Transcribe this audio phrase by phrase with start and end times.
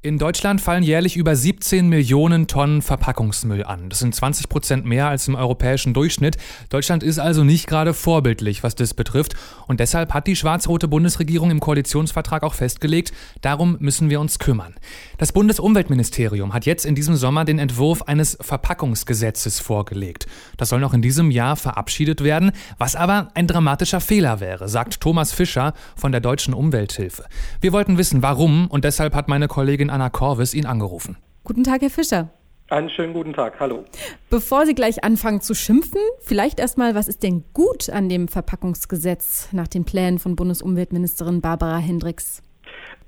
[0.00, 3.88] In Deutschland fallen jährlich über 17 Millionen Tonnen Verpackungsmüll an.
[3.88, 6.36] Das sind 20 Prozent mehr als im europäischen Durchschnitt.
[6.68, 9.34] Deutschland ist also nicht gerade vorbildlich, was das betrifft.
[9.66, 14.76] Und deshalb hat die schwarz-rote Bundesregierung im Koalitionsvertrag auch festgelegt, darum müssen wir uns kümmern.
[15.16, 20.28] Das Bundesumweltministerium hat jetzt in diesem Sommer den Entwurf eines Verpackungsgesetzes vorgelegt.
[20.58, 25.00] Das soll noch in diesem Jahr verabschiedet werden, was aber ein dramatischer Fehler wäre, sagt
[25.00, 27.24] Thomas Fischer von der Deutschen Umwelthilfe.
[27.60, 31.16] Wir wollten wissen, warum, und deshalb hat meine Kollegin Kollegin Anna Korvis ihn angerufen.
[31.44, 32.28] Guten Tag, Herr Fischer.
[32.70, 33.84] Einen schönen guten Tag, hallo.
[34.28, 39.48] Bevor Sie gleich anfangen zu schimpfen, vielleicht erstmal, was ist denn gut an dem Verpackungsgesetz
[39.52, 42.42] nach den Plänen von Bundesumweltministerin Barbara Hendricks?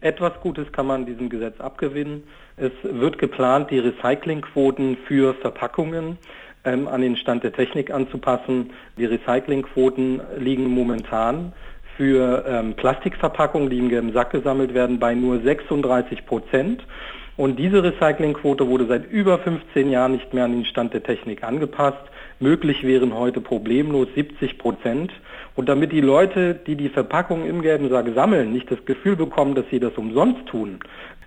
[0.00, 2.22] Etwas Gutes kann man diesem Gesetz abgewinnen.
[2.56, 6.16] Es wird geplant, die Recyclingquoten für Verpackungen
[6.64, 8.70] ähm, an den Stand der Technik anzupassen.
[8.96, 11.52] Die Recyclingquoten liegen momentan
[12.00, 16.82] für ähm, Plastikverpackungen, die im gelben Sack gesammelt werden, bei nur 36 Prozent.
[17.36, 21.44] Und diese Recyclingquote wurde seit über 15 Jahren nicht mehr an den Stand der Technik
[21.44, 22.00] angepasst.
[22.38, 25.12] Möglich wären heute problemlos 70 Prozent.
[25.56, 29.54] Und damit die Leute, die die Verpackungen im gelben Sack sammeln, nicht das Gefühl bekommen,
[29.54, 30.80] dass sie das umsonst tun,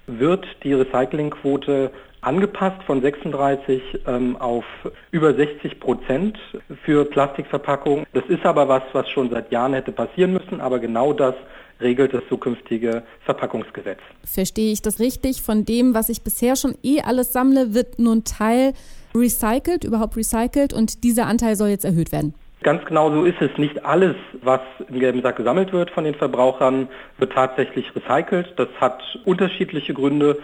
[0.08, 4.66] wird die Recyclingquote angepasst von 36 ähm, auf
[5.12, 6.38] über 60 Prozent
[6.84, 8.06] für Plastikverpackungen.
[8.14, 11.36] Das ist aber was, was schon seit Jahren hätte passieren müssen, aber genau das
[11.82, 14.00] regelt das zukünftige Verpackungsgesetz.
[14.24, 15.42] Verstehe ich das richtig?
[15.42, 18.74] Von dem, was ich bisher schon eh alles sammle, wird nur ein Teil
[19.14, 22.34] recycelt, überhaupt recycelt und dieser Anteil soll jetzt erhöht werden?
[22.64, 23.58] Ganz genau so ist es.
[23.58, 28.54] Nicht alles, was im gelben Sack gesammelt wird von den Verbrauchern, wird tatsächlich recycelt.
[28.58, 30.40] Das hat unterschiedliche Gründe.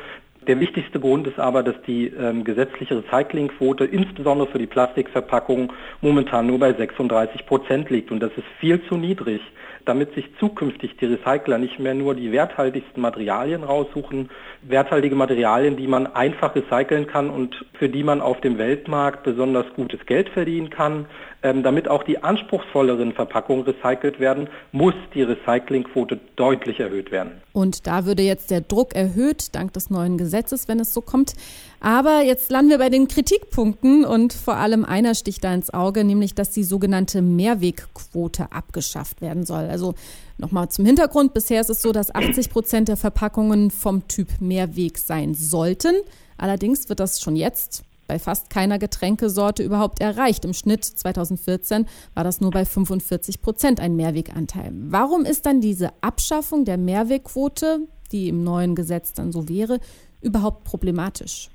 [0.47, 6.47] Der wichtigste Grund ist aber, dass die ähm, gesetzliche Recyclingquote insbesondere für die Plastikverpackung momentan
[6.47, 8.09] nur bei 36 Prozent liegt.
[8.09, 9.41] Und das ist viel zu niedrig,
[9.85, 14.29] damit sich zukünftig die Recycler nicht mehr nur die werthaltigsten Materialien raussuchen,
[14.61, 19.65] werthaltige Materialien, die man einfach recyceln kann und für die man auf dem Weltmarkt besonders
[19.75, 21.05] gutes Geld verdienen kann.
[21.41, 27.31] Ähm, damit auch die anspruchsvolleren Verpackungen recycelt werden, muss die Recyclingquote deutlich erhöht werden.
[27.53, 31.33] Und da würde jetzt der Druck erhöht, dank des neuen Gesetzes, wenn es so kommt.
[31.79, 36.03] Aber jetzt landen wir bei den Kritikpunkten und vor allem einer sticht da ins Auge,
[36.03, 39.65] nämlich dass die sogenannte Mehrwegquote abgeschafft werden soll.
[39.65, 39.95] Also
[40.37, 41.33] nochmal zum Hintergrund.
[41.33, 45.95] Bisher ist es so, dass 80 Prozent der Verpackungen vom Typ Mehrweg sein sollten.
[46.37, 50.43] Allerdings wird das schon jetzt bei fast keiner Getränkesorte überhaupt erreicht.
[50.43, 51.85] Im Schnitt 2014
[52.15, 54.71] war das nur bei 45 Prozent ein Mehrweganteil.
[54.73, 59.79] Warum ist dann diese Abschaffung der Mehrwegquote, die im neuen Gesetz dann so wäre,
[60.21, 61.49] überhaupt problematisch?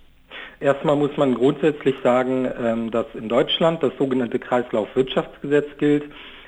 [0.60, 6.04] Erstmal muss man grundsätzlich sagen, ähm, dass in Deutschland das sogenannte Kreislaufwirtschaftsgesetz gilt.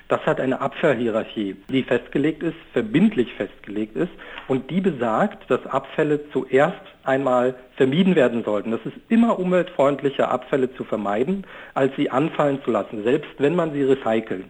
[0.08, 4.12] Das hat eine Abfallhierarchie, die festgelegt ist, verbindlich festgelegt ist
[4.46, 8.70] und die besagt, dass Abfälle zuerst einmal vermieden werden sollten.
[8.70, 11.44] Das ist immer umweltfreundlicher, Abfälle zu vermeiden,
[11.74, 14.44] als sie anfallen zu lassen, selbst wenn man sie recyceln.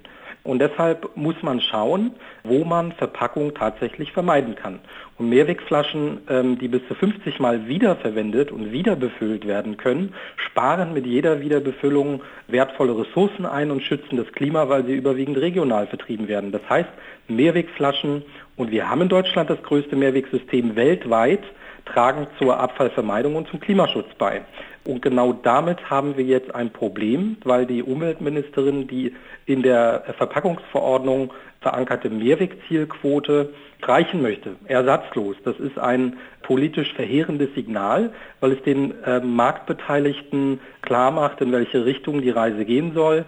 [0.46, 2.12] Und deshalb muss man schauen,
[2.44, 4.78] wo man Verpackung tatsächlich vermeiden kann.
[5.18, 10.94] Und Mehrwegflaschen, ähm, die bis zu 50 Mal wiederverwendet und wieder befüllt werden können, sparen
[10.94, 16.28] mit jeder Wiederbefüllung wertvolle Ressourcen ein und schützen das Klima, weil sie überwiegend regional vertrieben
[16.28, 16.52] werden.
[16.52, 16.90] Das heißt,
[17.26, 18.22] Mehrwegflaschen,
[18.54, 21.42] und wir haben in Deutschland das größte Mehrwegsystem weltweit,
[21.86, 24.42] tragen zur Abfallvermeidung und zum Klimaschutz bei.
[24.84, 29.14] Und genau damit haben wir jetzt ein Problem, weil die Umweltministerin die
[29.46, 35.36] in der Verpackungsverordnung verankerte Mehrwegzielquote streichen möchte, ersatzlos.
[35.44, 41.84] Das ist ein politisch verheerendes Signal, weil es den äh, Marktbeteiligten klar macht, in welche
[41.84, 43.24] Richtung die Reise gehen soll,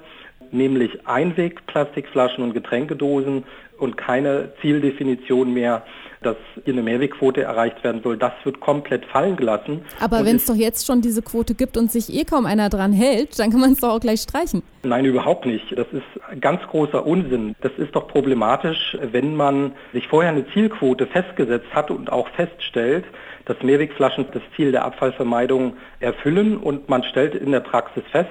[0.52, 3.44] nämlich Einwegplastikflaschen und Getränkedosen
[3.78, 5.82] und keine Zieldefinition mehr
[6.22, 9.82] dass hier eine Mehrwegquote erreicht werden soll, das wird komplett fallen gelassen.
[10.00, 12.92] Aber wenn es doch jetzt schon diese Quote gibt und sich eh kaum einer dran
[12.92, 14.62] hält, dann kann man es doch auch gleich streichen.
[14.82, 15.76] Nein, überhaupt nicht.
[15.76, 17.54] Das ist ganz großer Unsinn.
[17.60, 23.04] Das ist doch problematisch, wenn man sich vorher eine Zielquote festgesetzt hat und auch feststellt,
[23.44, 28.28] dass Mehrwegflaschen das Ziel der Abfallvermeidung erfüllen und man stellt in der Praxis fest,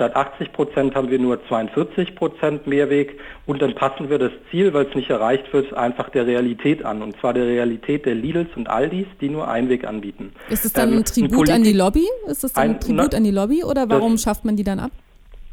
[0.00, 4.72] Statt 80 Prozent haben wir nur 42 Prozent Mehrweg und dann passen wir das Ziel,
[4.72, 8.48] weil es nicht erreicht wird, einfach der Realität an und zwar der Realität der Lidls
[8.56, 10.32] und Aldis, die nur Einweg anbieten.
[10.48, 12.06] Ist es dann ähm, ein Tribut ein an die Lobby?
[12.28, 14.90] Ist es dann ein Tribut an die Lobby oder warum schafft man die dann ab?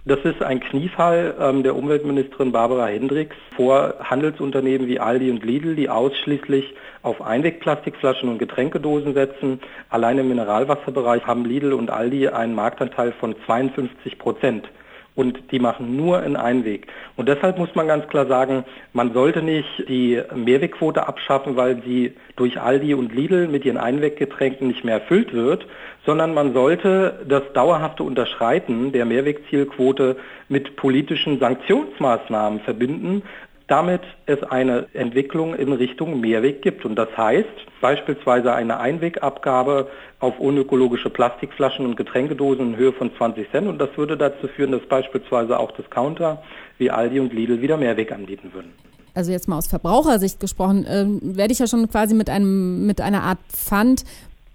[0.08, 5.76] Das ist ein Kniefall ähm, der Umweltministerin Barbara Hendricks vor Handelsunternehmen wie Aldi und Lidl,
[5.76, 9.60] die ausschließlich auf Einwegplastikflaschen und Getränkedosen setzen.
[9.90, 14.70] Allein im Mineralwasserbereich haben Lidl und Aldi einen Marktanteil von 52 Prozent.
[15.18, 16.86] Und die machen nur in Einweg.
[17.16, 22.14] Und deshalb muss man ganz klar sagen, man sollte nicht die Mehrwegquote abschaffen, weil sie
[22.36, 25.66] durch Aldi und Lidl mit ihren Einweggetränken nicht mehr erfüllt wird,
[26.06, 30.18] sondern man sollte das dauerhafte Unterschreiten der Mehrwegzielquote
[30.50, 33.24] mit politischen Sanktionsmaßnahmen verbinden,
[33.68, 36.86] damit es eine Entwicklung in Richtung Mehrweg gibt.
[36.86, 37.48] Und das heißt
[37.82, 43.68] beispielsweise eine Einwegabgabe auf unökologische Plastikflaschen und Getränkedosen in Höhe von 20 Cent.
[43.68, 46.42] Und das würde dazu führen, dass beispielsweise auch Discounter
[46.78, 48.74] wie Aldi und Lidl wieder Mehrweg anbieten würden
[49.18, 53.02] also jetzt mal aus Verbrauchersicht gesprochen, ähm, werde ich ja schon quasi mit einem mit
[53.02, 54.06] einer Art Pfand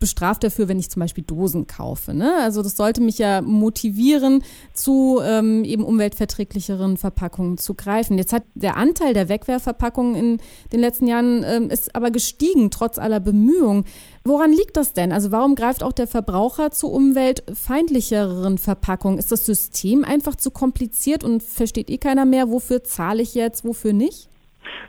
[0.02, 2.12] bestraft dafür, wenn ich zum Beispiel Dosen kaufe.
[2.12, 2.34] Ne?
[2.40, 4.42] Also das sollte mich ja motivieren,
[4.74, 8.18] zu ähm, eben umweltverträglicheren Verpackungen zu greifen.
[8.18, 10.40] Jetzt hat der Anteil der Wegwerfverpackungen in
[10.72, 13.84] den letzten Jahren ähm, ist aber gestiegen, trotz aller Bemühungen.
[14.24, 15.12] Woran liegt das denn?
[15.12, 19.20] Also warum greift auch der Verbraucher zu umweltfeindlicheren Verpackungen?
[19.20, 23.64] Ist das System einfach zu kompliziert und versteht eh keiner mehr, wofür zahle ich jetzt,
[23.64, 24.28] wofür nicht?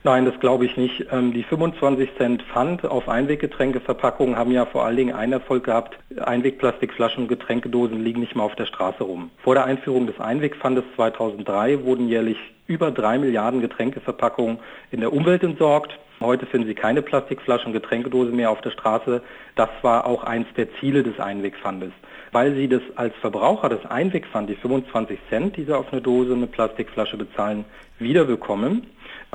[0.04, 1.06] Nein, das glaube ich nicht.
[1.12, 5.98] Ähm, die 25 Cent Pfand auf Einweggetränkeverpackungen haben ja vor allen Dingen einen Erfolg gehabt.
[6.19, 9.30] Einwegplastikflaschen und Getränkedosen liegen nicht mehr auf der Straße rum.
[9.44, 12.38] Vor der Einführung des Einwegpfandes 2003 wurden jährlich
[12.68, 14.60] über drei Milliarden Getränkeverpackungen
[14.92, 15.98] in der Umwelt entsorgt.
[16.19, 19.22] Heute finden Sie keine Plastikflaschen und Getränkedosen mehr auf der Straße.
[19.56, 21.92] Das war auch eins der Ziele des Einwegpfandes.
[22.31, 26.34] Weil Sie das als Verbraucher das Einwegpfand, die 25 Cent, die Sie auf eine Dose,
[26.34, 27.66] eine Plastikflasche bezahlen,
[28.00, 28.88] wiederbekommen,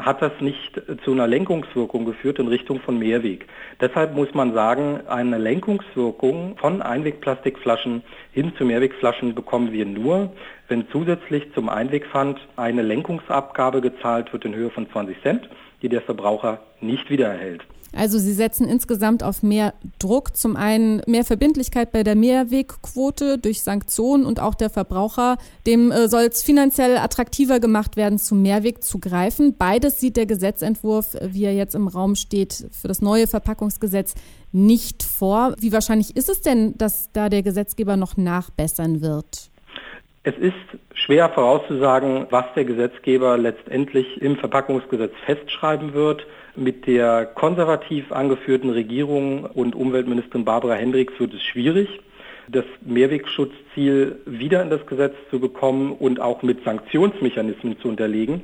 [0.04, 3.46] hat das nicht zu einer Lenkungswirkung geführt in Richtung von Mehrweg.
[3.80, 8.02] Deshalb muss man sagen, eine Lenkungswirkung von Einwegplastikflaschen
[8.32, 10.32] hin zu Mehrwegflaschen bekommen wir nur,
[10.68, 15.48] wenn zusätzlich zum Einwegpfand eine Lenkungsabgabe gezahlt wird in Höhe von 20 Cent,
[15.82, 17.64] die der Verbraucher nicht wiedererhält.
[17.92, 23.62] Also Sie setzen insgesamt auf mehr Druck, zum einen mehr Verbindlichkeit bei der Mehrwegquote durch
[23.62, 28.84] Sanktionen und auch der Verbraucher, dem äh, soll es finanziell attraktiver gemacht werden, zu Mehrweg
[28.84, 29.54] zu greifen.
[29.56, 34.14] Beides sieht der Gesetzentwurf, wie er jetzt im Raum steht, für das neue Verpackungsgesetz
[34.52, 35.54] nicht vor.
[35.58, 39.50] Wie wahrscheinlich ist es denn, dass da der Gesetzgeber noch nachbessern wird?
[40.28, 40.52] Es ist
[40.92, 46.26] schwer vorauszusagen, was der Gesetzgeber letztendlich im Verpackungsgesetz festschreiben wird.
[46.54, 51.88] Mit der konservativ angeführten Regierung und Umweltministerin Barbara Hendricks wird es schwierig,
[52.46, 58.42] das Mehrwegschutzziel wieder in das Gesetz zu bekommen und auch mit Sanktionsmechanismen zu unterlegen.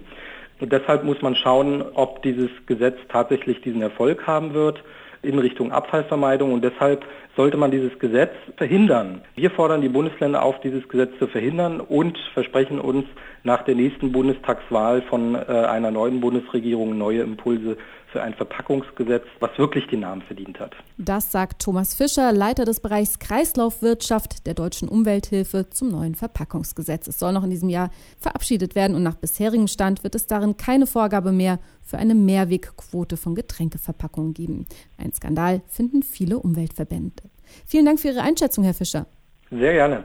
[0.60, 4.82] Und deshalb muss man schauen, ob dieses Gesetz tatsächlich diesen Erfolg haben wird
[5.20, 7.04] in Richtung Abfallvermeidung und deshalb
[7.36, 9.22] sollte man dieses Gesetz verhindern.
[9.34, 13.06] Wir fordern die Bundesländer auf, dieses Gesetz zu verhindern und versprechen uns
[13.42, 17.76] nach der nächsten Bundestagswahl von äh, einer neuen Bundesregierung neue Impulse
[18.14, 20.72] für ein Verpackungsgesetz, was wirklich den Namen verdient hat.
[20.98, 27.08] Das sagt Thomas Fischer, Leiter des Bereichs Kreislaufwirtschaft der Deutschen Umwelthilfe zum neuen Verpackungsgesetz.
[27.08, 27.90] Es soll noch in diesem Jahr
[28.20, 33.16] verabschiedet werden und nach bisherigem Stand wird es darin keine Vorgabe mehr für eine Mehrwegquote
[33.16, 34.66] von Getränkeverpackungen geben.
[34.96, 37.23] Ein Skandal finden viele Umweltverbände.
[37.66, 39.06] Vielen Dank für Ihre Einschätzung, Herr Fischer.
[39.50, 40.04] Sehr gerne.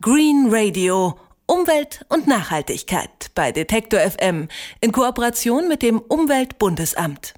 [0.00, 1.14] Green Radio
[1.46, 4.48] Umwelt und Nachhaltigkeit bei Detektor FM
[4.80, 7.34] in Kooperation mit dem Umweltbundesamt.